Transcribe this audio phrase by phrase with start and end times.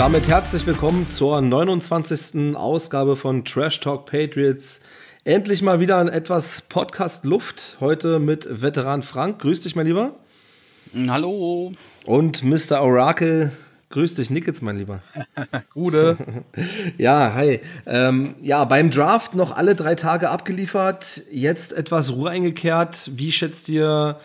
[0.00, 2.56] damit herzlich willkommen zur 29.
[2.56, 4.80] Ausgabe von Trash Talk Patriots.
[5.24, 7.76] Endlich mal wieder ein etwas Podcast-Luft.
[7.80, 9.40] Heute mit Veteran Frank.
[9.40, 10.14] Grüß dich, mein Lieber.
[11.06, 11.72] Hallo.
[12.06, 12.80] Und Mr.
[12.80, 13.52] Oracle.
[13.90, 15.02] Grüß dich, Nickels, mein Lieber.
[15.74, 16.16] Gute.
[16.96, 17.60] ja, hi.
[17.84, 21.24] Ähm, ja, beim Draft noch alle drei Tage abgeliefert.
[21.30, 23.10] Jetzt etwas Ruhe eingekehrt.
[23.16, 24.18] Wie schätzt ihr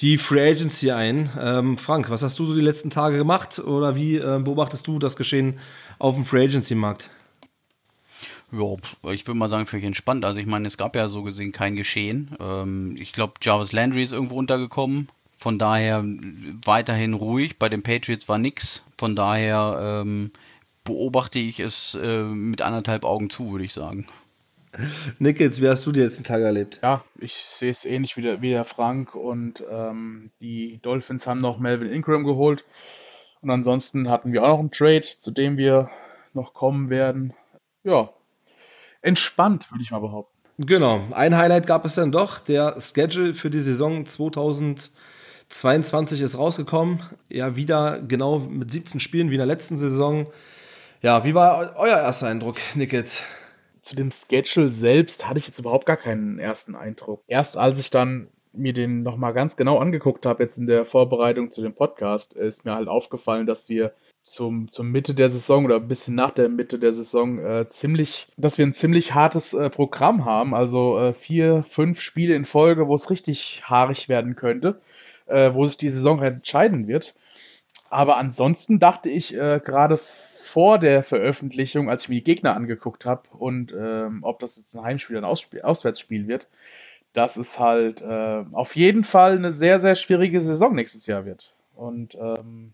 [0.00, 1.30] die Free Agency ein.
[1.38, 4.98] Ähm, Frank, was hast du so die letzten Tage gemacht oder wie äh, beobachtest du
[4.98, 5.58] das Geschehen
[5.98, 7.10] auf dem Free Agency Markt?
[8.52, 10.24] Ja, ich würde mal sagen, völlig entspannt.
[10.24, 12.30] Also ich meine, es gab ja so gesehen kein Geschehen.
[12.40, 15.08] Ähm, ich glaube, Jarvis Landry ist irgendwo untergekommen.
[15.38, 16.04] Von daher
[16.64, 17.58] weiterhin ruhig.
[17.58, 18.82] Bei den Patriots war nichts.
[18.98, 20.32] Von daher ähm,
[20.84, 24.06] beobachte ich es äh, mit anderthalb Augen zu, würde ich sagen.
[25.18, 26.80] Nickels, wie hast du die letzten Tage erlebt?
[26.82, 31.40] Ja, ich sehe es ähnlich wie der, wie der Frank und ähm, die Dolphins haben
[31.40, 32.64] noch Melvin Ingram geholt.
[33.42, 35.90] Und ansonsten hatten wir auch noch einen Trade, zu dem wir
[36.34, 37.32] noch kommen werden.
[37.84, 38.10] Ja,
[39.02, 40.36] entspannt, würde ich mal behaupten.
[40.58, 42.38] Genau, ein Highlight gab es dann doch.
[42.38, 47.00] Der Schedule für die Saison 2022 ist rausgekommen.
[47.30, 50.26] Ja, wieder genau mit 17 Spielen wie in der letzten Saison.
[51.00, 53.22] Ja, wie war euer erster Eindruck, Nickels?
[53.82, 57.22] Zu dem Schedule selbst hatte ich jetzt überhaupt gar keinen ersten Eindruck.
[57.26, 61.50] Erst als ich dann mir den nochmal ganz genau angeguckt habe, jetzt in der Vorbereitung
[61.50, 63.92] zu dem Podcast, ist mir halt aufgefallen, dass wir
[64.22, 68.28] zum, zur Mitte der Saison oder ein bisschen nach der Mitte der Saison äh, ziemlich,
[68.36, 70.54] dass wir ein ziemlich hartes äh, Programm haben.
[70.54, 74.80] Also äh, vier, fünf Spiele in Folge, wo es richtig haarig werden könnte,
[75.26, 77.14] äh, wo sich die Saison entscheiden wird.
[77.88, 79.98] Aber ansonsten dachte ich äh, gerade
[80.50, 84.74] vor der Veröffentlichung, als ich mir die Gegner angeguckt habe und ähm, ob das jetzt
[84.74, 86.48] ein Heimspiel oder ein Ausspiel, Auswärtsspiel wird,
[87.12, 91.54] dass es halt äh, auf jeden Fall eine sehr, sehr schwierige Saison nächstes Jahr wird.
[91.76, 92.72] Und ähm,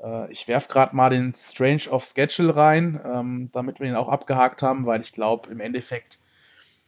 [0.00, 4.08] äh, ich werfe gerade mal den Strange of Schedule rein, ähm, damit wir ihn auch
[4.08, 6.20] abgehakt haben, weil ich glaube, im Endeffekt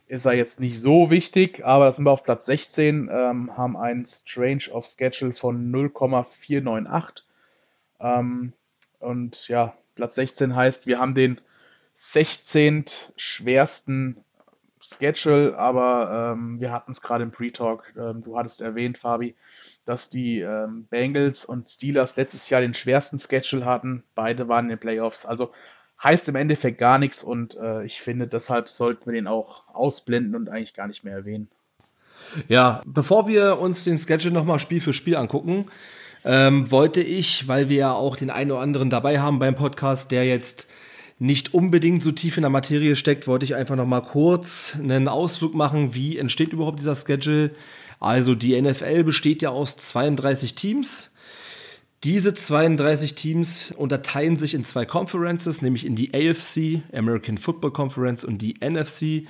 [0.07, 3.75] ist er jetzt nicht so wichtig, aber das sind wir auf Platz 16, ähm, haben
[3.75, 7.25] einen Strange of Schedule von 0,498.
[7.99, 8.53] Ähm,
[9.03, 11.39] und ja, Platz 16 heißt, wir haben den
[11.95, 12.85] 16.
[13.15, 14.17] schwersten
[14.79, 17.93] Schedule, aber ähm, wir hatten es gerade im Pre-Talk.
[17.97, 19.35] Ähm, du hattest erwähnt, Fabi,
[19.85, 24.03] dass die ähm, Bengals und Steelers letztes Jahr den schwersten Schedule hatten.
[24.15, 25.25] Beide waren in den Playoffs.
[25.25, 25.51] Also
[26.03, 30.35] heißt im Endeffekt gar nichts und äh, ich finde, deshalb sollten wir den auch ausblenden
[30.35, 31.47] und eigentlich gar nicht mehr erwähnen.
[32.47, 35.67] Ja, bevor wir uns den Schedule nochmal Spiel für Spiel angucken,
[36.25, 40.11] ähm, wollte ich, weil wir ja auch den einen oder anderen dabei haben beim Podcast,
[40.11, 40.67] der jetzt
[41.19, 45.07] nicht unbedingt so tief in der Materie steckt, wollte ich einfach noch mal kurz einen
[45.07, 47.51] Ausflug machen, wie entsteht überhaupt dieser Schedule.
[47.99, 51.13] Also die NFL besteht ja aus 32 Teams.
[52.03, 58.25] Diese 32 Teams unterteilen sich in zwei Conferences, nämlich in die AFC, American Football Conference,
[58.25, 59.25] und die NFC,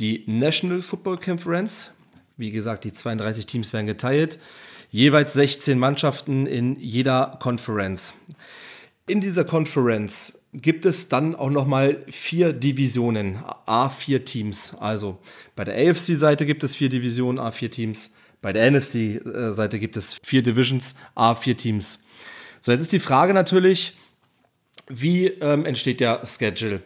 [0.00, 1.92] die National Football Conference.
[2.36, 4.40] Wie gesagt, die 32 Teams werden geteilt
[4.96, 8.14] jeweils 16 Mannschaften in jeder Conference.
[9.06, 13.36] In dieser Conference gibt es dann auch nochmal vier Divisionen,
[13.66, 14.74] A4 Teams.
[14.80, 15.18] Also
[15.54, 18.14] bei der AFC-Seite gibt es vier Divisionen, A4 Teams.
[18.40, 22.02] Bei der NFC-Seite gibt es vier Divisions, A4 Teams.
[22.62, 23.98] So, jetzt ist die Frage natürlich,
[24.88, 26.80] wie ähm, entsteht der Schedule?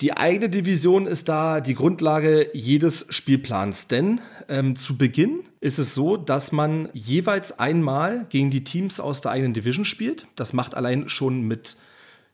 [0.00, 5.94] Die eigene Division ist da die Grundlage jedes Spielplans, denn ähm, zu Beginn ist es
[5.94, 10.26] so, dass man jeweils einmal gegen die Teams aus der eigenen Division spielt.
[10.34, 11.76] Das macht allein schon mit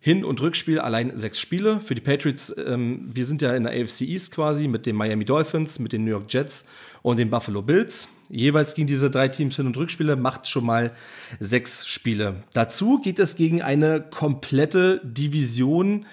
[0.03, 1.79] Hin- und Rückspiel allein sechs Spiele.
[1.81, 5.27] Für die Patriots, ähm, wir sind ja in der AFC East quasi mit den Miami
[5.27, 6.67] Dolphins, mit den New York Jets
[7.03, 8.09] und den Buffalo Bills.
[8.31, 10.93] Jeweils gegen diese drei Teams Hin- und Rückspiele macht schon mal
[11.39, 12.37] sechs Spiele.
[12.55, 16.07] Dazu geht es gegen eine komplette Division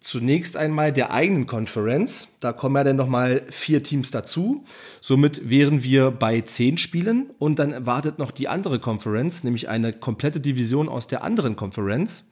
[0.00, 2.38] zunächst einmal der eigenen Conference.
[2.40, 4.64] Da kommen ja dann nochmal vier Teams dazu.
[5.00, 9.92] Somit wären wir bei zehn Spielen und dann wartet noch die andere Conference, nämlich eine
[9.92, 12.30] komplette Division aus der anderen Conference.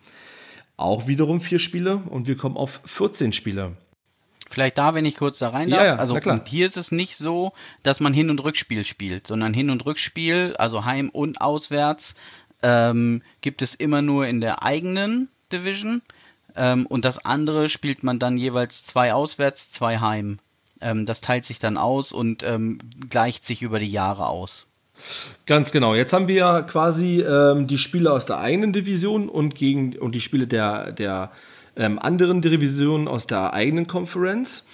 [0.76, 3.76] Auch wiederum vier Spiele und wir kommen auf 14 Spiele.
[4.48, 5.80] Vielleicht da, wenn ich kurz da rein darf.
[5.80, 9.52] Ja, ja, also hier ist es nicht so, dass man Hin- und Rückspiel spielt, sondern
[9.52, 12.14] Hin- und Rückspiel, also Heim und Auswärts,
[12.62, 16.00] ähm, gibt es immer nur in der eigenen Division.
[16.56, 20.38] Ähm, und das andere spielt man dann jeweils zwei auswärts, zwei heim.
[20.80, 22.78] Ähm, das teilt sich dann aus und ähm,
[23.10, 24.66] gleicht sich über die Jahre aus.
[25.46, 25.94] Ganz genau.
[25.94, 30.20] Jetzt haben wir quasi ähm, die Spiele aus der eigenen Division und gegen und die
[30.20, 31.30] Spiele der, der
[31.76, 34.64] ähm, anderen Divisionen aus der eigenen Conference.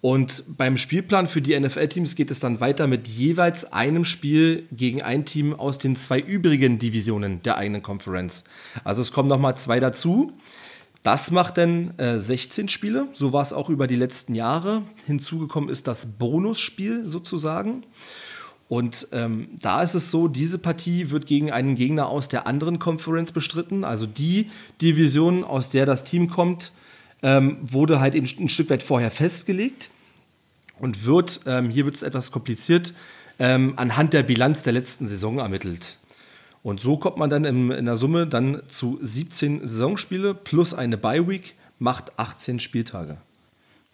[0.00, 5.00] Und beim Spielplan für die NFL-Teams geht es dann weiter mit jeweils einem Spiel gegen
[5.00, 8.44] ein Team aus den zwei übrigen Divisionen der eigenen Conference.
[8.84, 10.32] Also es kommen nochmal zwei dazu.
[11.04, 13.08] Das macht dann äh, 16 Spiele.
[13.12, 14.82] So war es auch über die letzten Jahre.
[15.06, 17.82] Hinzugekommen ist das Bonusspiel sozusagen.
[18.68, 22.78] Und ähm, da ist es so, diese Partie wird gegen einen Gegner aus der anderen
[22.78, 23.84] Conference bestritten.
[23.84, 26.72] Also die Division, aus der das Team kommt,
[27.22, 29.90] ähm, wurde halt eben ein Stück weit vorher festgelegt
[30.78, 32.94] und wird, ähm, hier wird es etwas kompliziert,
[33.38, 35.98] ähm, anhand der Bilanz der letzten Saison ermittelt.
[36.64, 40.96] Und so kommt man dann in, in der Summe dann zu 17 Saisonspiele plus eine
[40.96, 43.18] Bye-Week, macht 18 Spieltage.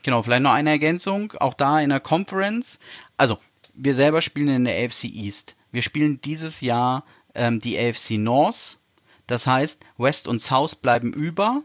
[0.04, 2.78] Genau, vielleicht noch eine Ergänzung, auch da in der Conference.
[3.16, 3.38] Also,
[3.74, 5.56] wir selber spielen in der AFC East.
[5.72, 8.78] Wir spielen dieses Jahr ähm, die AFC North.
[9.26, 11.64] Das heißt, West und South bleiben über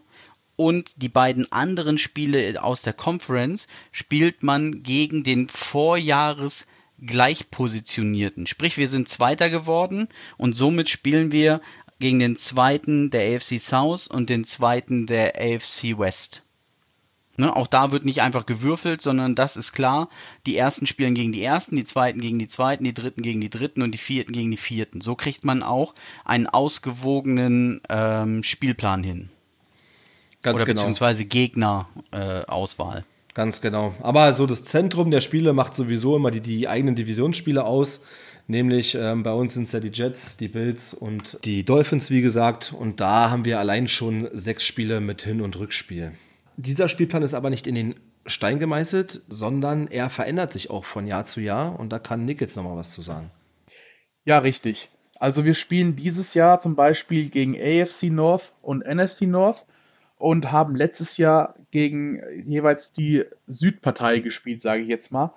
[0.56, 6.66] und die beiden anderen Spiele aus der Conference spielt man gegen den Vorjahres
[7.04, 8.48] gleichpositionierten.
[8.48, 10.08] Sprich, wir sind Zweiter geworden
[10.38, 11.62] und somit spielen wir
[12.00, 16.42] gegen den Zweiten der AFC South und den Zweiten der AFC West.
[17.38, 20.10] Ne, auch da wird nicht einfach gewürfelt, sondern das ist klar.
[20.46, 23.50] Die ersten spielen gegen die ersten, die zweiten gegen die zweiten, die dritten gegen die
[23.50, 25.02] dritten und die vierten gegen die vierten.
[25.02, 29.30] So kriegt man auch einen ausgewogenen ähm, Spielplan hin.
[30.44, 30.82] Ganz Oder genau.
[30.82, 33.00] beziehungsweise Gegnerauswahl.
[33.00, 33.94] Äh, Ganz genau.
[34.02, 38.04] Aber so das Zentrum der Spiele macht sowieso immer die, die eigenen Divisionsspiele aus.
[38.48, 42.22] Nämlich ähm, bei uns sind es ja die Jets, die Bills und die Dolphins, wie
[42.22, 42.74] gesagt.
[42.74, 46.14] Und da haben wir allein schon sechs Spiele mit Hin- und Rückspiel.
[46.56, 47.96] Dieser Spielplan ist aber nicht in den
[48.26, 51.78] Stein gemeißelt, sondern er verändert sich auch von Jahr zu Jahr.
[51.78, 53.32] Und da kann Nick jetzt nochmal was zu sagen.
[54.24, 54.90] Ja, richtig.
[55.20, 59.66] Also wir spielen dieses Jahr zum Beispiel gegen AFC North und NFC North
[60.18, 65.34] und haben letztes Jahr gegen jeweils die Südpartei gespielt, sage ich jetzt mal.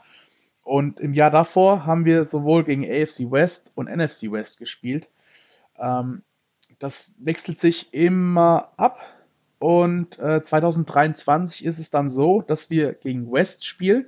[0.62, 5.08] Und im Jahr davor haben wir sowohl gegen AFC West und NFC West gespielt.
[5.78, 6.22] Ähm,
[6.78, 9.00] das wechselt sich immer ab.
[9.58, 14.06] Und äh, 2023 ist es dann so, dass wir gegen West spielen,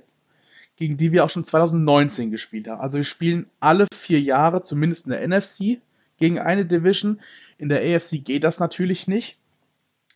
[0.77, 2.79] gegen die wir auch schon 2019 gespielt haben.
[2.79, 5.81] Also wir spielen alle vier Jahre, zumindest in der NFC,
[6.17, 7.19] gegen eine Division.
[7.57, 9.40] In der AFC geht das natürlich nicht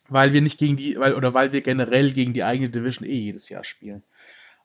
[0.08, 3.14] weil wir nicht gegen die, weil, oder weil wir generell gegen die eigene Division eh
[3.18, 4.02] jedes Jahr spielen.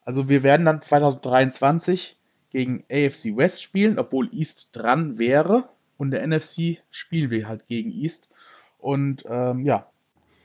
[0.03, 2.17] Also wir werden dann 2023
[2.51, 5.69] gegen AFC West spielen, obwohl East dran wäre.
[5.97, 8.29] Und der NFC spielen wir halt gegen East.
[8.79, 9.85] Und ähm, ja.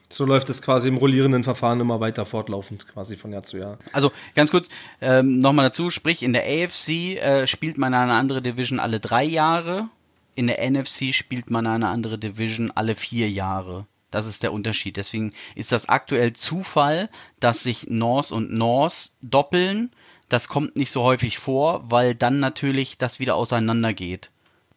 [0.09, 3.79] So läuft es quasi im rollierenden Verfahren immer weiter fortlaufend, quasi von Jahr zu Jahr.
[3.93, 4.69] Also ganz kurz
[5.01, 9.25] ähm, nochmal dazu, sprich in der AFC äh, spielt man eine andere Division alle drei
[9.25, 9.89] Jahre,
[10.37, 13.87] in der NFC spielt man eine andere Division alle vier Jahre.
[14.11, 14.97] Das ist der Unterschied.
[14.97, 17.09] Deswegen ist das aktuell Zufall,
[17.41, 19.91] dass sich North und North doppeln.
[20.29, 24.31] Das kommt nicht so häufig vor, weil dann natürlich das wieder auseinandergeht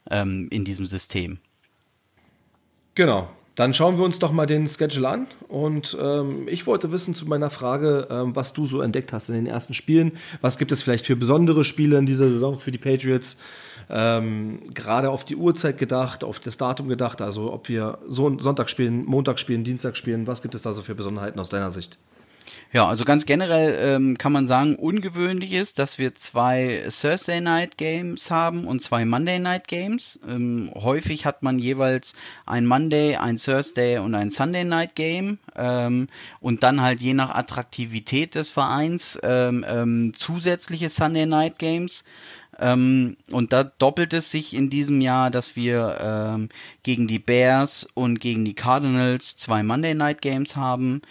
[0.09, 1.39] ähm, in diesem System.
[2.95, 3.29] Genau.
[3.55, 5.27] Dann schauen wir uns doch mal den Schedule an.
[5.49, 9.35] Und ähm, ich wollte wissen zu meiner Frage, ähm, was du so entdeckt hast in
[9.35, 10.13] den ersten Spielen.
[10.39, 13.41] Was gibt es vielleicht für besondere Spiele in dieser Saison für die Patriots?
[13.89, 18.69] Ähm, gerade auf die Uhrzeit gedacht, auf das Datum gedacht, also ob wir so Sonntag
[18.69, 21.97] spielen, Montag spielen, Dienstag spielen, was gibt es da so für Besonderheiten aus deiner Sicht?
[22.71, 27.77] Ja, also ganz generell ähm, kann man sagen, ungewöhnlich ist, dass wir zwei Thursday Night
[27.77, 30.19] Games haben und zwei Monday Night Games.
[30.27, 32.13] Ähm, häufig hat man jeweils
[32.45, 36.09] ein Monday, ein Thursday und ein Sunday Night Game ähm,
[36.41, 42.03] und dann halt je nach Attraktivität des Vereins ähm, ähm, zusätzliche Sunday Night Games.
[42.59, 46.49] Ähm, und da doppelt es sich in diesem Jahr, dass wir ähm,
[46.83, 51.01] gegen die Bears und gegen die Cardinals zwei Monday Night Games haben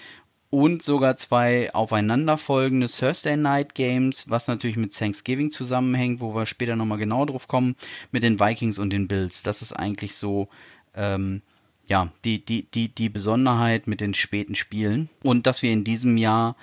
[0.51, 6.77] und sogar zwei aufeinanderfolgende Thursday Night Games, was natürlich mit Thanksgiving zusammenhängt, wo wir später
[6.77, 7.77] nochmal genau drauf kommen,
[8.13, 9.43] mit den Vikings und den Bills.
[9.43, 10.49] Das ist eigentlich so,
[10.95, 11.43] ähm,
[11.87, 15.09] ja, die, die, die, die Besonderheit mit den späten Spielen.
[15.23, 16.57] Und dass wir in diesem Jahr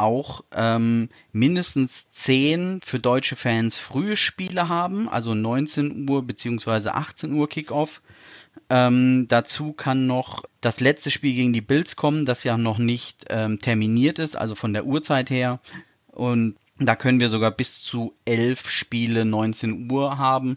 [0.00, 6.88] auch ähm, mindestens 10 für deutsche Fans frühe Spiele haben, also 19 Uhr bzw.
[6.88, 8.02] 18 Uhr Kickoff.
[8.68, 13.26] Ähm, dazu kann noch das letzte Spiel gegen die Bills kommen, das ja noch nicht
[13.28, 15.60] ähm, terminiert ist, also von der Uhrzeit her.
[16.08, 20.56] Und da können wir sogar bis zu elf Spiele 19 Uhr haben,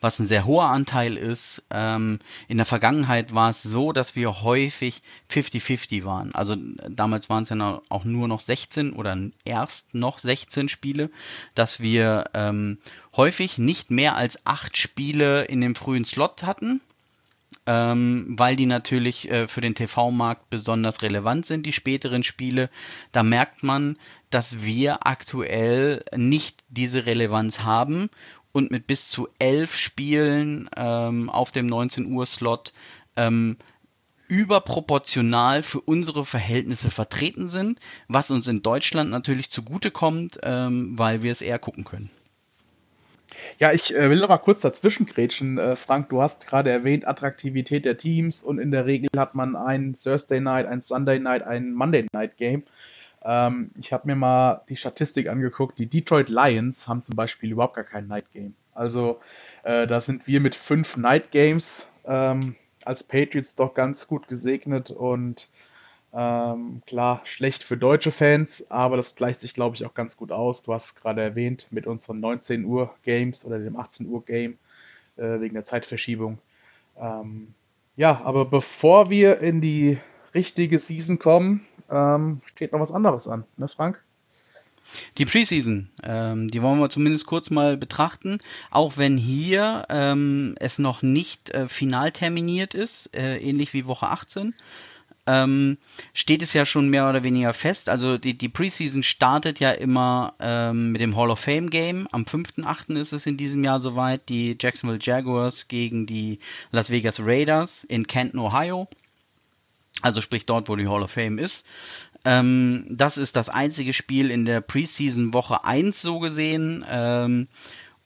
[0.00, 1.62] was ein sehr hoher Anteil ist.
[1.70, 6.34] Ähm, in der Vergangenheit war es so, dass wir häufig 50-50 waren.
[6.34, 6.56] Also
[6.88, 11.10] damals waren es ja auch nur noch 16 oder erst noch 16 Spiele,
[11.54, 12.78] dass wir ähm,
[13.16, 16.80] häufig nicht mehr als acht Spiele in dem frühen Slot hatten
[17.66, 22.70] ähm, weil die natürlich äh, für den TV-Markt besonders relevant sind, die späteren Spiele.
[23.12, 23.96] Da merkt man,
[24.30, 28.10] dass wir aktuell nicht diese Relevanz haben
[28.52, 32.72] und mit bis zu elf Spielen ähm, auf dem 19 Uhr Slot
[33.16, 33.56] ähm,
[34.28, 41.32] überproportional für unsere Verhältnisse vertreten sind, was uns in Deutschland natürlich zugutekommt, ähm, weil wir
[41.32, 42.10] es eher gucken können.
[43.58, 45.58] Ja, ich äh, will noch mal kurz dazwischen grätschen.
[45.58, 49.56] Äh, Frank, du hast gerade erwähnt, Attraktivität der Teams und in der Regel hat man
[49.56, 52.64] ein Thursday Night, ein Sunday Night, ein Monday Night Game.
[53.24, 55.78] Ähm, ich habe mir mal die Statistik angeguckt.
[55.78, 58.54] Die Detroit Lions haben zum Beispiel überhaupt gar kein Night Game.
[58.74, 59.20] Also
[59.62, 64.90] äh, da sind wir mit fünf Night Games ähm, als Patriots doch ganz gut gesegnet
[64.90, 65.48] und
[66.16, 70.30] ähm, klar, schlecht für deutsche Fans, aber das gleicht sich, glaube ich, auch ganz gut
[70.30, 70.62] aus.
[70.62, 74.56] Du hast gerade erwähnt, mit unseren 19 Uhr Games oder dem 18 Uhr Game
[75.16, 76.38] äh, wegen der Zeitverschiebung.
[77.00, 77.54] Ähm,
[77.96, 79.98] ja, aber bevor wir in die
[80.34, 84.00] richtige Season kommen, ähm, steht noch was anderes an, ne, Frank?
[85.18, 88.38] Die Preseason, ähm, die wollen wir zumindest kurz mal betrachten,
[88.70, 94.08] auch wenn hier ähm, es noch nicht äh, final terminiert ist, äh, ähnlich wie Woche
[94.08, 94.54] 18
[95.26, 95.78] ähm,
[96.12, 97.88] steht es ja schon mehr oder weniger fest.
[97.88, 102.08] Also die, die Preseason startet ja immer ähm, mit dem Hall of Fame Game.
[102.12, 102.96] Am 5.8.
[102.96, 104.28] ist es in diesem Jahr soweit.
[104.28, 106.38] Die Jacksonville Jaguars gegen die
[106.72, 108.88] Las Vegas Raiders in Canton, Ohio.
[110.02, 111.64] Also sprich dort, wo die Hall of Fame ist.
[112.24, 116.84] Ähm, das ist das einzige Spiel in der Preseason Woche 1 so gesehen.
[116.88, 117.48] Ähm,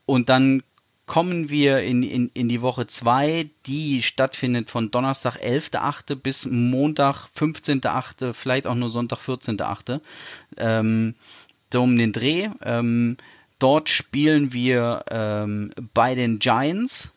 [0.06, 0.62] und dann
[1.08, 6.14] kommen wir in, in, in die Woche 2, die stattfindet von Donnerstag 11.8.
[6.14, 10.00] bis Montag 15.8., vielleicht auch nur Sonntag 14.8.
[10.58, 11.14] Ähm,
[11.74, 12.50] um den Dreh.
[12.62, 13.16] Ähm,
[13.58, 17.12] dort spielen wir ähm, bei den Giants.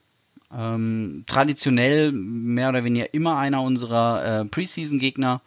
[0.57, 5.41] Ähm, traditionell mehr oder weniger immer einer unserer äh, Preseason-Gegner.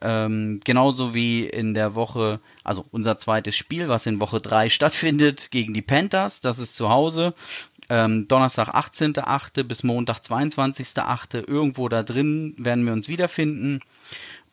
[0.00, 5.52] Ähm, genauso wie in der Woche, also unser zweites Spiel, was in Woche 3 stattfindet,
[5.52, 6.40] gegen die Panthers.
[6.40, 7.34] Das ist zu Hause
[7.92, 9.64] ähm, Donnerstag 18.8.
[9.64, 11.46] bis Montag 22.8.
[11.46, 13.80] Irgendwo da drin werden wir uns wiederfinden.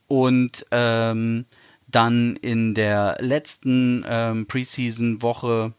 [0.10, 1.46] Und ähm,
[1.88, 5.72] dann in der letzten ähm, Preseason-Woche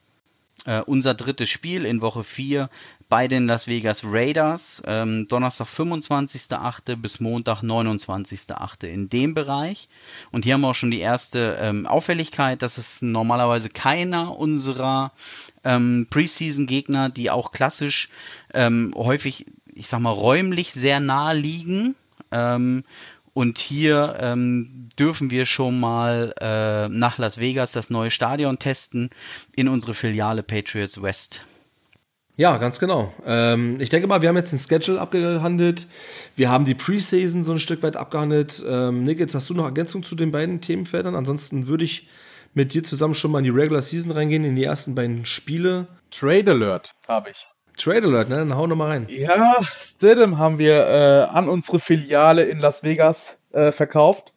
[0.65, 2.71] äh, unser drittes Spiel in Woche 4
[3.11, 4.83] bei den Las Vegas Raiders.
[4.87, 6.97] Ähm, Donnerstag 25.8.
[6.97, 8.87] bis Montag 29.8.
[8.87, 9.89] in dem Bereich.
[10.31, 15.13] Und hier haben wir auch schon die erste ähm, Auffälligkeit, dass es normalerweise keiner unserer
[15.65, 18.09] ähm, Preseason-Gegner, die auch klassisch
[18.55, 21.97] ähm, häufig, ich sag mal, räumlich sehr nah liegen.
[22.31, 22.85] Ähm,
[23.35, 29.11] und hier ähm, dürfen wir schon mal äh, nach Las Vegas das neue Stadion testen
[29.57, 31.45] in unsere Filiale Patriots West.
[32.41, 33.13] Ja, ganz genau.
[33.27, 35.87] Ähm, ich denke mal, wir haben jetzt den Schedule abgehandelt.
[36.37, 38.65] Wir haben die Preseason so ein Stück weit abgehandelt.
[38.67, 41.15] Ähm, Nick, jetzt hast du noch Ergänzung zu den beiden Themenfeldern.
[41.15, 42.09] Ansonsten würde ich
[42.55, 45.87] mit dir zusammen schon mal in die Regular Season reingehen, in die ersten beiden Spiele.
[46.11, 47.47] Trade Alert habe ich.
[47.77, 48.37] Trade Alert, ne?
[48.37, 49.07] Dann hau nochmal rein.
[49.11, 54.33] Ja, Stidham haben wir äh, an unsere Filiale in Las Vegas äh, verkauft.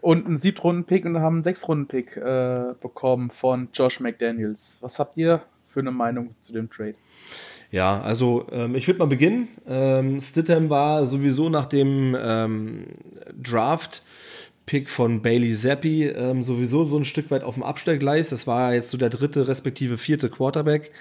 [0.00, 4.78] Und einen Siebtrunden-Pick und haben einen Sechstrunden-Pick äh, bekommen von Josh McDaniels.
[4.80, 5.42] Was habt ihr
[5.74, 6.94] für eine Meinung zu dem Trade?
[7.70, 9.48] Ja, also ähm, ich würde mal beginnen.
[9.66, 12.86] Ähm, Stidham war sowieso nach dem ähm,
[13.36, 14.02] Draft
[14.66, 18.30] Pick von Bailey Zappi ähm, sowieso so ein Stück weit auf dem Abstellgleis.
[18.30, 20.92] Das war jetzt so der dritte respektive vierte Quarterback.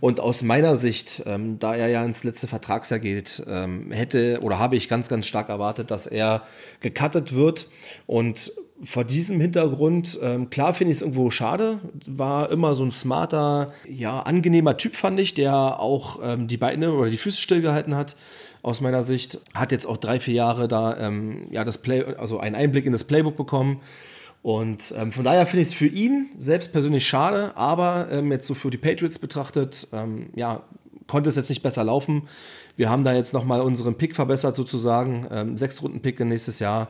[0.00, 4.58] Und aus meiner Sicht, ähm, da er ja ins letzte Vertragsjahr geht, ähm, hätte oder
[4.58, 6.42] habe ich ganz, ganz stark erwartet, dass er
[6.80, 7.68] gecuttet wird.
[8.06, 8.52] Und
[8.82, 13.72] vor diesem Hintergrund, ähm, klar finde ich es irgendwo schade, war immer so ein smarter,
[13.88, 18.16] ja, angenehmer Typ, fand ich, der auch ähm, die Beine oder die Füße stillgehalten hat
[18.62, 19.40] aus meiner Sicht.
[19.54, 22.92] Hat jetzt auch drei, vier Jahre da ähm, ja, das Play, also einen Einblick in
[22.92, 23.80] das Playbook bekommen.
[24.42, 28.46] Und ähm, von daher finde ich es für ihn selbst persönlich schade, aber ähm, jetzt
[28.46, 30.62] so für die Patriots betrachtet, ähm, ja,
[31.06, 32.28] konnte es jetzt nicht besser laufen.
[32.76, 36.88] Wir haben da jetzt nochmal unseren Pick verbessert sozusagen, ähm, sechs Runden Pick nächstes Jahr.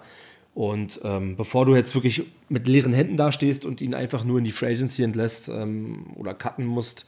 [0.56, 4.44] Und ähm, bevor du jetzt wirklich mit leeren Händen dastehst und ihn einfach nur in
[4.44, 7.04] die Free Agency entlässt ähm, oder cutten musst,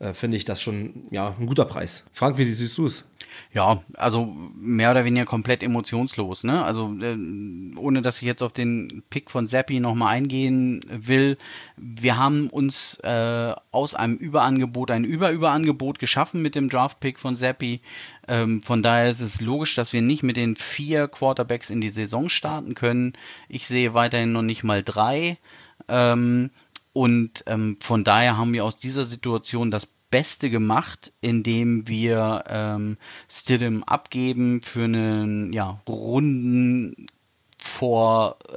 [0.00, 2.08] äh, finde ich das schon ja, ein guter Preis.
[2.12, 3.10] Frank, wie siehst du es?
[3.52, 6.44] Ja, also mehr oder weniger komplett emotionslos.
[6.44, 6.64] Ne?
[6.64, 7.16] Also äh,
[7.76, 11.36] ohne dass ich jetzt auf den Pick von Zappi nochmal eingehen will,
[11.76, 17.80] wir haben uns äh, aus einem Überangebot ein Überüberangebot geschaffen mit dem Draft-Pick von Zappi.
[18.26, 21.90] Ähm, von daher ist es logisch, dass wir nicht mit den vier Quarterbacks in die
[21.90, 23.14] Saison starten können.
[23.48, 25.38] Ich sehe weiterhin noch nicht mal drei.
[25.88, 26.50] Ähm,
[26.98, 32.96] und ähm, von daher haben wir aus dieser Situation das Beste gemacht, indem wir ähm,
[33.30, 37.06] Stidham abgeben für einen ja, Runden
[37.56, 38.52] vorpreschen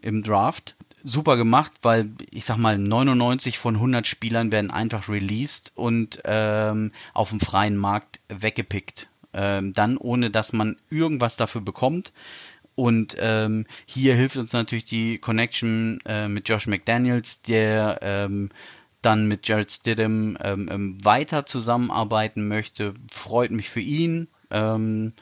[0.00, 0.76] äh, im Draft.
[1.02, 6.92] Super gemacht, weil ich sag mal 99 von 100 Spielern werden einfach released und ähm,
[7.12, 9.08] auf dem freien Markt weggepickt.
[9.32, 12.12] Ähm, dann ohne, dass man irgendwas dafür bekommt.
[12.76, 18.50] Und ähm, hier hilft uns natürlich die Connection äh, mit Josh McDaniels, der ähm,
[19.00, 22.92] dann mit Jared Stidham ähm, ähm, weiter zusammenarbeiten möchte.
[23.10, 25.14] Freut mich für ihn, ähm,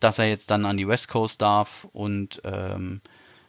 [0.00, 3.00] dass er jetzt dann an die West Coast darf und ähm,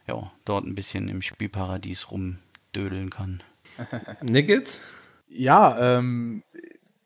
[0.06, 3.42] ja, dort ein bisschen im Spielparadies rumdödeln kann.
[4.22, 4.80] Nickels?
[5.28, 6.44] Ja, ähm,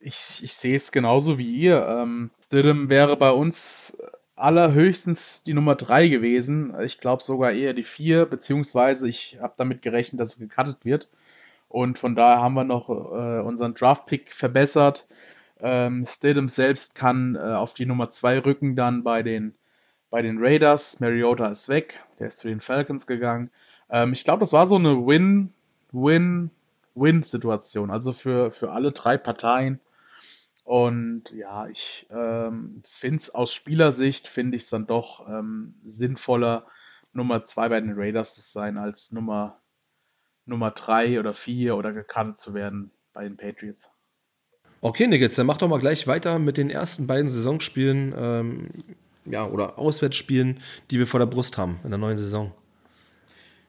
[0.01, 1.87] ich, ich sehe es genauso wie ihr.
[1.89, 3.97] Ähm, Stidham wäre bei uns
[4.43, 6.75] allerhöchstens die Nummer 3 gewesen.
[6.83, 11.09] Ich glaube sogar eher die 4, beziehungsweise ich habe damit gerechnet, dass es gecuttet wird.
[11.69, 15.07] Und von daher haben wir noch äh, unseren Draft-Pick verbessert.
[15.61, 19.55] Ähm, Stidham selbst kann äh, auf die Nummer 2 rücken, dann bei den,
[20.11, 20.99] bei den Raiders.
[20.99, 23.49] Mariota ist weg, der ist zu den Falcons gegangen.
[23.91, 29.79] Ähm, ich glaube, das war so eine Win-Win-Win-Situation, also für, für alle drei Parteien.
[30.65, 36.67] Und ja, ich ähm, finde es aus Spielersicht, finde ich es dann doch ähm, sinnvoller,
[37.13, 39.61] Nummer 2 bei den Raiders zu sein, als Nummer,
[40.47, 43.91] Nummer 3 oder 4 oder gekannt zu werden bei den Patriots.
[44.81, 48.71] Okay, Nickels, dann mach doch mal gleich weiter mit den ersten beiden Saisonspielen ähm,
[49.25, 52.53] ja, oder Auswärtsspielen, die wir vor der Brust haben in der neuen Saison.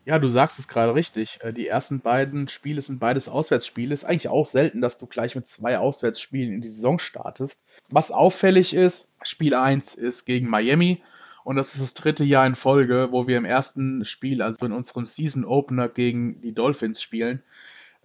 [0.06, 1.40] Ja, du sagst es gerade richtig.
[1.42, 3.94] Äh, die ersten beiden Spiele sind beides Auswärtsspiele.
[3.94, 7.66] Ist eigentlich auch selten, dass du gleich mit zwei Auswärtsspielen in die Saison startest.
[7.90, 11.02] Was auffällig ist, Spiel 1 ist gegen Miami
[11.44, 14.72] und das ist das dritte Jahr in Folge, wo wir im ersten Spiel, also in
[14.72, 17.44] unserem Season Opener gegen die Dolphins spielen.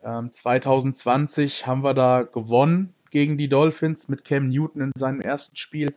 [0.03, 5.57] 2020 ähm, haben wir da gewonnen gegen die Dolphins mit Cam Newton in seinem ersten
[5.57, 5.95] Spiel.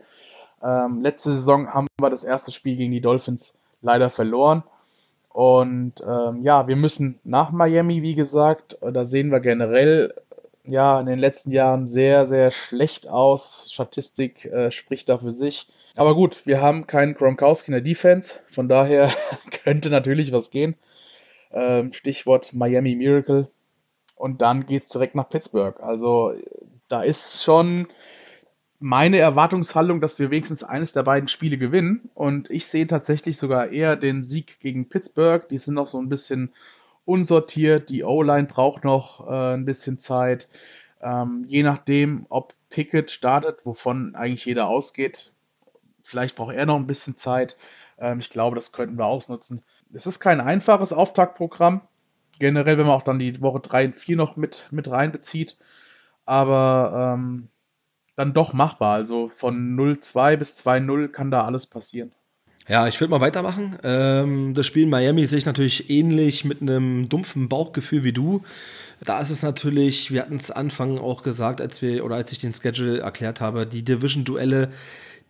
[0.64, 4.64] Ähm, letzte Saison haben wir das erste Spiel gegen die Dolphins leider verloren.
[5.34, 8.78] Und ähm, ja, wir müssen nach Miami, wie gesagt.
[8.82, 10.14] Da sehen wir generell
[10.66, 13.68] ja in den letzten Jahren sehr, sehr schlecht aus.
[13.72, 15.68] Statistik äh, spricht da für sich.
[15.96, 18.40] Aber gut, wir haben keinen Gronkowski in der Defense.
[18.50, 19.10] Von daher
[19.64, 20.76] könnte natürlich was gehen.
[21.54, 23.48] Ähm, Stichwort Miami Miracle.
[24.16, 25.80] Und dann geht es direkt nach Pittsburgh.
[25.82, 26.34] Also
[26.88, 27.88] da ist schon
[28.82, 32.10] meine Erwartungshaltung, dass wir wenigstens eines der beiden Spiele gewinnen.
[32.16, 35.48] Und ich sehe tatsächlich sogar eher den Sieg gegen Pittsburgh.
[35.50, 36.52] Die sind noch so ein bisschen
[37.06, 37.90] unsortiert.
[37.90, 40.48] Die O-Line braucht noch äh, ein bisschen Zeit.
[41.00, 45.32] Ähm, je nachdem, ob Pickett startet, wovon eigentlich jeder ausgeht,
[46.04, 47.58] vielleicht braucht er noch ein bisschen Zeit.
[48.00, 49.62] Ähm, ich glaube, das könnten wir ausnutzen.
[49.94, 51.82] Es ist kein einfaches Auftaktprogramm.
[52.40, 55.58] Generell, wenn man auch dann die Woche 3 und 4 noch mit, mit reinbezieht.
[56.26, 57.50] Aber ähm,
[58.22, 58.94] dann doch machbar.
[58.94, 62.12] Also von 0-2 bis 2-0 kann da alles passieren.
[62.68, 63.78] Ja, ich würde mal weitermachen.
[63.84, 68.44] Ähm, das Spiel in Miami sehe ich natürlich ähnlich mit einem dumpfen Bauchgefühl wie du.
[69.04, 72.40] Da ist es natürlich, wir hatten es Anfang auch gesagt, als wir oder als ich
[72.40, 74.70] den Schedule erklärt habe, die Division-Duelle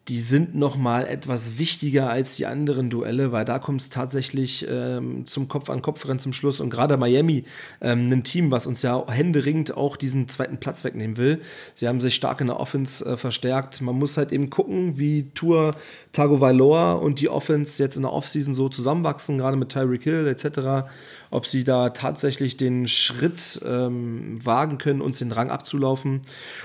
[0.07, 4.65] die sind noch mal etwas wichtiger als die anderen Duelle, weil da kommt es tatsächlich
[4.67, 6.59] ähm, zum Kopf-an-Kopf-Rennen zum Schluss.
[6.59, 7.43] Und gerade Miami,
[7.81, 11.41] ähm, ein Team, was uns ja händeringend auch diesen zweiten Platz wegnehmen will.
[11.75, 13.79] Sie haben sich stark in der Offense äh, verstärkt.
[13.81, 15.71] Man muss halt eben gucken, wie Tour
[16.13, 20.89] Tagovailoa und die Offense jetzt in der Offseason so zusammenwachsen, gerade mit Tyreek Hill etc
[21.31, 26.21] ob sie da tatsächlich den Schritt ähm, wagen können, uns den Rang abzulaufen.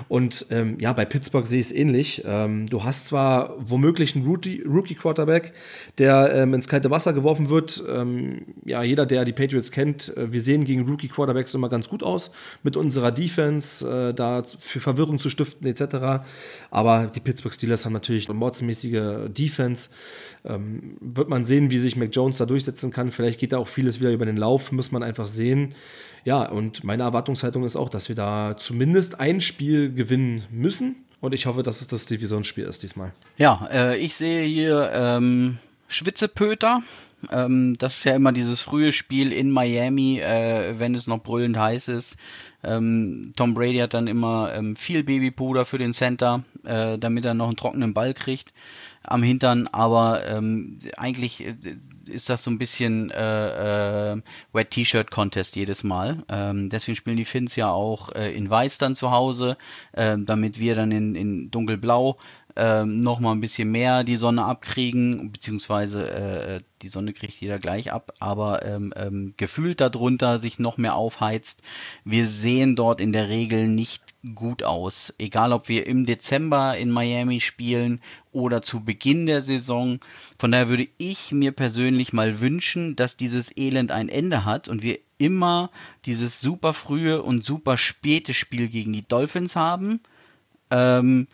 [0.09, 2.23] Und ähm, ja, bei Pittsburgh sehe ich es ähnlich.
[2.27, 5.53] Ähm, du hast zwar womöglich einen Rookie-Quarterback,
[5.99, 7.83] der ähm, ins kalte Wasser geworfen wird.
[7.89, 12.03] Ähm, ja, jeder, der die Patriots kennt, äh, wir sehen gegen Rookie-Quarterbacks immer ganz gut
[12.03, 16.27] aus mit unserer Defense, äh, da für Verwirrung zu stiften etc.
[16.71, 19.91] Aber die Pittsburgh Steelers haben natürlich eine mordsmäßige Defense.
[20.45, 23.11] Ähm, wird man sehen, wie sich Mac Jones da durchsetzen kann.
[23.11, 25.75] Vielleicht geht da auch vieles wieder über den Lauf, muss man einfach sehen.
[26.25, 30.97] Ja, und meine Erwartungshaltung ist auch, dass wir da zumindest ein Spiel gewinnen müssen.
[31.21, 33.13] Und ich hoffe, dass es das Divisionsspiel ist diesmal.
[33.37, 36.83] Ja, äh, ich sehe hier ähm, Schwitzepöter.
[37.31, 41.57] Ähm, das ist ja immer dieses frühe Spiel in Miami, äh, wenn es noch brüllend
[41.57, 42.17] heiß ist.
[42.63, 47.35] Ähm, Tom Brady hat dann immer ähm, viel Babypuder für den Center, äh, damit er
[47.35, 48.53] noch einen trockenen Ball kriegt
[49.07, 51.55] am Hintern, aber ähm, eigentlich äh,
[52.09, 56.25] ist das so ein bisschen äh, äh, Wet T-Shirt Contest jedes Mal.
[56.29, 59.57] Ähm, deswegen spielen die Finns ja auch äh, in Weiß dann zu Hause,
[59.93, 62.17] äh, damit wir dann in, in dunkelblau
[62.57, 67.59] ähm, noch mal ein bisschen mehr die Sonne abkriegen, beziehungsweise äh, die Sonne kriegt jeder
[67.59, 71.63] gleich ab, aber ähm, ähm, gefühlt darunter sich noch mehr aufheizt.
[72.05, 74.03] Wir sehen dort in der Regel nicht
[74.35, 75.13] gut aus.
[75.19, 78.01] Egal, ob wir im Dezember in Miami spielen
[78.33, 80.01] oder zu Beginn der Saison.
[80.39, 84.83] Von daher würde ich mir persönlich mal wünschen, dass dieses Elend ein Ende hat und
[84.83, 85.71] wir immer
[86.05, 90.01] dieses super frühe und super späte Spiel gegen die Dolphins haben.
[90.71, 91.29] Ähm,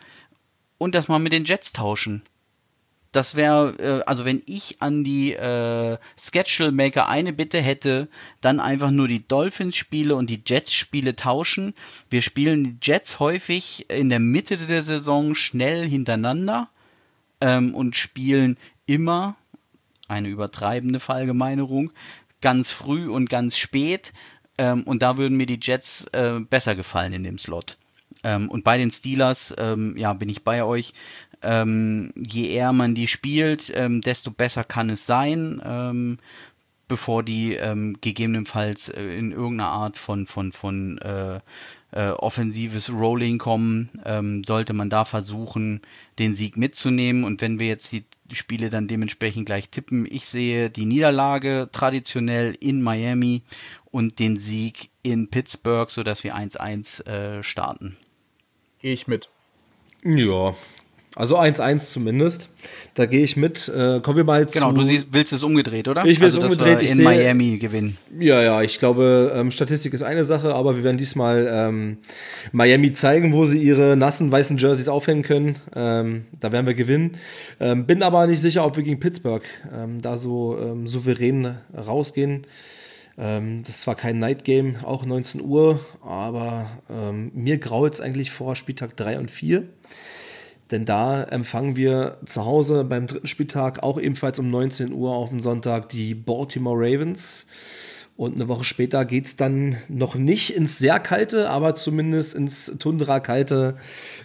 [0.83, 2.23] und das mal mit den Jets tauschen.
[3.13, 8.09] Das wäre, äh, also wenn ich an die äh, Schedule Maker eine Bitte hätte,
[8.41, 11.73] dann einfach nur die Dolphins-Spiele und die Jets-Spiele tauschen.
[12.09, 16.69] Wir spielen die Jets häufig in der Mitte der Saison schnell hintereinander
[17.39, 19.37] ähm, und spielen immer,
[20.09, 21.91] eine übertreibende Verallgemeinerung,
[22.41, 24.11] ganz früh und ganz spät.
[24.57, 27.77] Ähm, und da würden mir die Jets äh, besser gefallen in dem Slot.
[28.23, 30.93] Ähm, und bei den Steelers, ähm, ja, bin ich bei euch.
[31.41, 36.17] Ähm, je eher man die spielt, ähm, desto besser kann es sein, ähm,
[36.87, 41.39] bevor die ähm, gegebenenfalls äh, in irgendeiner Art von, von, von äh,
[41.91, 45.81] äh, offensives Rolling kommen, ähm, sollte man da versuchen,
[46.17, 47.23] den Sieg mitzunehmen.
[47.23, 52.55] Und wenn wir jetzt die Spiele dann dementsprechend gleich tippen, ich sehe die Niederlage traditionell
[52.59, 53.43] in Miami
[53.85, 57.97] und den Sieg in Pittsburgh, sodass wir 1-1 äh, starten.
[58.83, 59.29] Gehe ich mit.
[60.03, 60.53] Ja,
[61.15, 62.49] also 1-1 zumindest.
[62.95, 63.69] Da gehe ich mit.
[63.69, 64.59] Äh, kommen wir mal genau, zu.
[64.59, 66.03] Genau, du siehst, willst es umgedreht, oder?
[66.03, 66.81] Ich will also, es umgedreht.
[66.81, 67.97] Ich in sehe, Miami gewinnen.
[68.19, 71.97] Ja, ja, ich glaube, ähm, Statistik ist eine Sache, aber wir werden diesmal ähm,
[72.51, 75.55] Miami zeigen, wo sie ihre nassen weißen Jerseys aufhängen können.
[75.73, 77.15] Ähm, da werden wir gewinnen.
[77.61, 82.45] Ähm, bin aber nicht sicher, ob wir gegen Pittsburgh ähm, da so ähm, souverän rausgehen.
[83.15, 86.67] Das ist zwar kein Night Game, auch 19 Uhr, aber
[87.33, 89.67] mir graut es eigentlich vor Spieltag 3 und 4.
[90.73, 95.29] Denn da empfangen wir zu Hause beim dritten Spieltag auch ebenfalls um 19 Uhr auf
[95.29, 97.45] dem Sonntag die Baltimore Ravens.
[98.15, 102.77] Und eine Woche später geht es dann noch nicht ins sehr kalte, aber zumindest ins
[102.79, 103.75] Tundra-kalte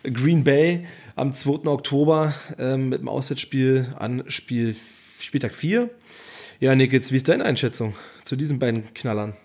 [0.05, 1.66] Green Bay am 2.
[1.66, 4.74] Oktober äh, mit dem Auswärtsspiel an Spiel,
[5.18, 5.90] Spieltag 4.
[6.61, 7.94] Ja, Nikitz, wie ist deine Einschätzung
[8.29, 9.37] zu diesen beiden Knallern?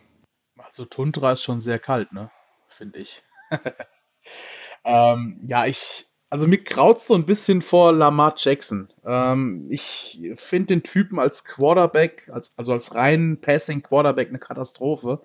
[0.57, 2.29] Also Tundra ist schon sehr kalt, ne?
[2.67, 3.23] Finde ich.
[4.83, 8.89] ähm, ja, ich, also mir graut so ein bisschen vor Lamar Jackson.
[9.05, 15.21] Ähm, ich finde den Typen als Quarterback, als, also als rein Passing Quarterback eine Katastrophe.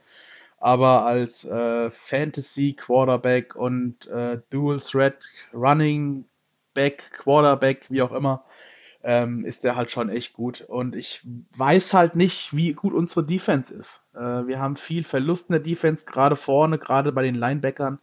[0.59, 5.19] Aber als äh, Fantasy Quarterback und äh, Dual Threat
[5.53, 6.27] Running
[6.75, 8.45] Back, Quarterback, wie auch immer,
[9.03, 10.61] ähm, ist der halt schon echt gut.
[10.61, 11.23] Und ich
[11.57, 14.03] weiß halt nicht, wie gut unsere Defense ist.
[14.15, 18.01] Äh, wir haben viel Verlust in der Defense, gerade vorne, gerade bei den Linebackern.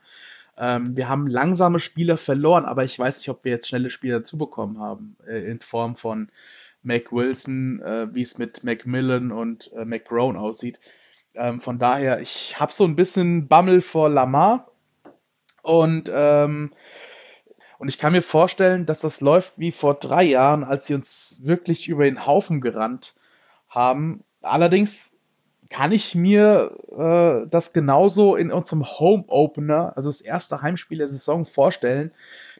[0.57, 4.19] Ähm, wir haben langsame Spieler verloren, aber ich weiß nicht, ob wir jetzt schnelle Spieler
[4.19, 6.29] dazu bekommen haben, äh, in Form von
[6.81, 10.79] Mac Wilson, äh, wie es mit Macmillan und äh, McGrone aussieht.
[11.33, 14.71] Ähm, von daher, ich habe so ein bisschen Bammel vor Lamar
[15.61, 16.71] und ähm,
[17.77, 21.39] und ich kann mir vorstellen, dass das läuft wie vor drei Jahren, als sie uns
[21.43, 23.15] wirklich über den Haufen gerannt
[23.67, 24.23] haben.
[24.41, 25.15] Allerdings
[25.69, 31.09] kann ich mir äh, das genauso in unserem Home Opener, also das erste Heimspiel der
[31.09, 32.11] Saison, vorstellen,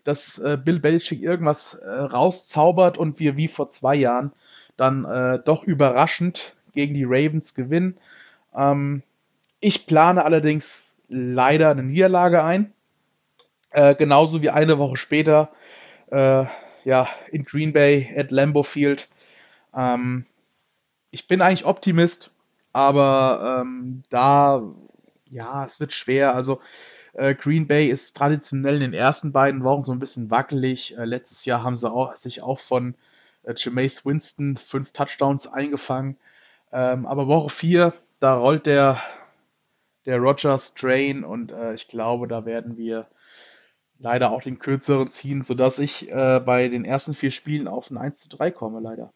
[0.04, 4.34] dass äh, Bill Belichick irgendwas äh, rauszaubert und wir wie vor zwei Jahren
[4.76, 7.98] dann äh, doch überraschend gegen die Ravens gewinnen.
[8.56, 9.04] Ähm,
[9.60, 12.74] ich plane allerdings leider eine Niederlage ein.
[13.76, 15.50] Äh, genauso wie eine Woche später
[16.12, 16.46] äh,
[16.84, 19.08] ja, in Green Bay at Lambeau Field.
[19.76, 20.26] Ähm,
[21.12, 22.32] ich bin eigentlich Optimist
[22.76, 24.62] aber ähm, da,
[25.30, 26.36] ja, es wird schwer.
[26.36, 26.60] Also
[27.14, 30.98] äh, Green Bay ist traditionell in den ersten beiden Wochen so ein bisschen wackelig.
[30.98, 32.96] Äh, letztes Jahr haben sie auch, sich auch von
[33.44, 36.18] äh, Jameis Winston fünf Touchdowns eingefangen.
[36.74, 39.02] Ähm, aber Woche 4, da rollt der,
[40.06, 43.08] der Rogers Train und äh, ich glaube, da werden wir
[44.00, 47.98] leider auch den kürzeren ziehen, sodass ich äh, bei den ersten vier Spielen auf ein
[47.98, 49.12] 1 zu 3 komme, leider.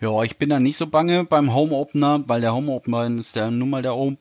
[0.00, 3.36] Ja, ich bin da nicht so bange beim Home Opener, weil der Home Opener ist
[3.36, 4.18] der nun mal der Home,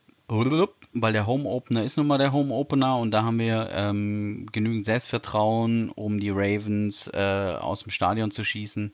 [0.93, 4.47] weil der Home Opener ist nun mal der Home Opener und da haben wir ähm,
[4.51, 8.93] genügend Selbstvertrauen, um die Ravens äh, aus dem Stadion zu schießen.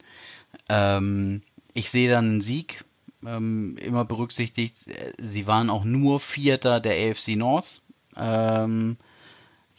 [0.70, 1.42] Ähm,
[1.74, 2.84] ich sehe dann einen Sieg,
[3.26, 7.82] ähm, immer berücksichtigt, äh, sie waren auch nur Vierter der AFC North.
[8.18, 8.98] Ähm,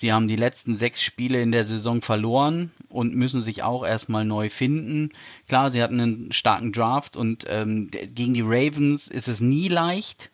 [0.00, 4.24] Sie haben die letzten sechs Spiele in der Saison verloren und müssen sich auch erstmal
[4.24, 5.10] neu finden.
[5.46, 10.30] Klar, sie hatten einen starken Draft und ähm, gegen die Ravens ist es nie leicht,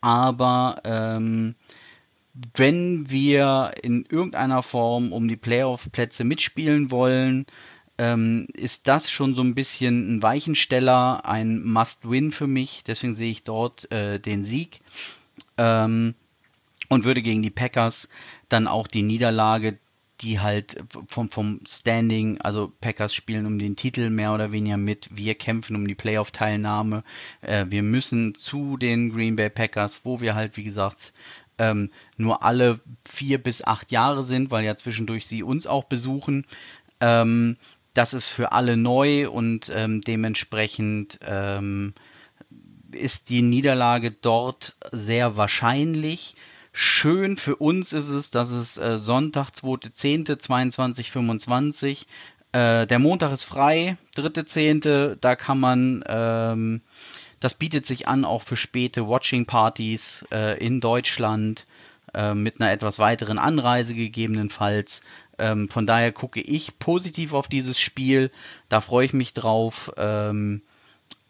[0.00, 1.54] aber ähm,
[2.56, 7.46] wenn wir in irgendeiner Form um die Playoff-Plätze mitspielen wollen,
[7.98, 12.82] ähm, ist das schon so ein bisschen ein Weichensteller, ein Must-Win für mich.
[12.84, 14.80] Deswegen sehe ich dort äh, den Sieg
[15.56, 16.16] ähm,
[16.88, 18.08] und würde gegen die Packers
[18.48, 19.78] dann auch die Niederlage,
[20.20, 25.08] die halt vom, vom Standing, also Packers spielen um den Titel mehr oder weniger mit,
[25.12, 27.04] wir kämpfen um die Playoff-Teilnahme,
[27.40, 31.12] äh, wir müssen zu den Green Bay Packers, wo wir halt, wie gesagt,
[31.58, 36.46] ähm, nur alle vier bis acht Jahre sind, weil ja zwischendurch sie uns auch besuchen.
[37.00, 37.56] Ähm,
[37.94, 41.94] das ist für alle neu und ähm, dementsprechend ähm,
[42.92, 46.36] ist die Niederlage dort sehr wahrscheinlich.
[46.80, 52.06] Schön für uns ist es, dass es äh, Sonntag, 2.10., 22.25
[52.52, 56.82] äh, der Montag ist frei, 3.10., da kann man, ähm,
[57.40, 61.64] das bietet sich an auch für späte Watching-Partys äh, in Deutschland
[62.14, 65.02] äh, mit einer etwas weiteren Anreise gegebenenfalls.
[65.36, 68.30] Ähm, von daher gucke ich positiv auf dieses Spiel,
[68.68, 70.62] da freue ich mich drauf ähm,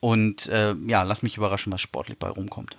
[0.00, 2.76] und äh, ja, lass mich überraschen, was sportlich bei rumkommt.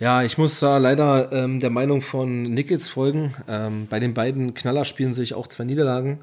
[0.00, 3.34] Ja, ich muss da leider ähm, der Meinung von Nickels folgen.
[3.48, 6.20] Ähm, bei den beiden Knallerspielen sehe ich auch zwei Niederlagen.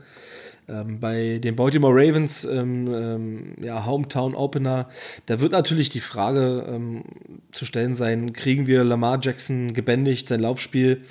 [0.70, 4.88] Ähm, bei den Baltimore Ravens, ähm, ähm, ja, Hometown Opener,
[5.26, 7.04] da wird natürlich die Frage ähm,
[7.52, 11.04] zu stellen sein, kriegen wir Lamar Jackson gebändigt, sein Laufspiel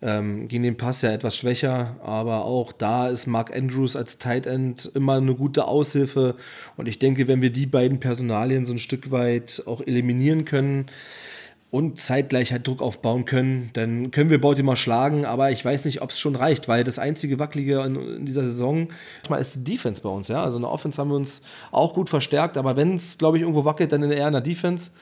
[0.00, 4.88] gegen den Pass ja etwas schwächer, aber auch da ist Mark Andrews als Tight End
[4.94, 6.36] immer eine gute Aushilfe
[6.76, 10.86] und ich denke, wenn wir die beiden Personalien so ein Stück weit auch eliminieren können,
[11.70, 16.00] und zeitgleich halt Druck aufbauen können, dann können wir Baltimore schlagen, aber ich weiß nicht,
[16.00, 18.88] ob es schon reicht, weil das einzige Wackelige in, in, dieser Saison
[19.38, 20.42] ist die Defense bei uns, ja.
[20.42, 23.42] Also in der Offense haben wir uns auch gut verstärkt, aber wenn es, glaube ich,
[23.42, 24.92] irgendwo wackelt, dann eher in der Defense.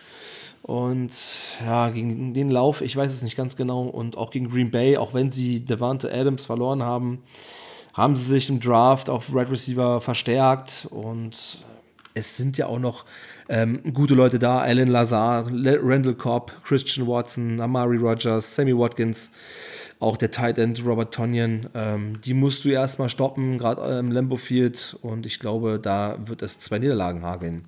[0.63, 1.13] Und
[1.65, 4.97] ja, gegen den Lauf, ich weiß es nicht ganz genau, und auch gegen Green Bay,
[4.97, 7.23] auch wenn sie Devante Adams verloren haben,
[7.95, 11.59] haben sie sich im Draft auf Right Receiver verstärkt und
[12.15, 13.05] es sind ja auch noch
[13.49, 19.33] ähm, gute Leute da, Alan Lazar, Randall Cobb, Christian Watson, Amari Rogers, Sammy Watkins,
[20.01, 21.69] auch der Tight End Robert Tonyan.
[21.75, 26.43] Ähm, die musst du erstmal stoppen, gerade im Lambo Field und ich glaube, da wird
[26.43, 27.65] es zwei Niederlagen hageln.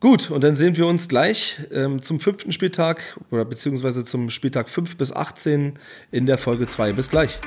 [0.00, 4.68] Gut, und dann sehen wir uns gleich ähm, zum fünften Spieltag oder beziehungsweise zum Spieltag
[4.68, 5.78] 5 bis 18
[6.10, 6.92] in der Folge 2.
[6.92, 7.38] Bis gleich.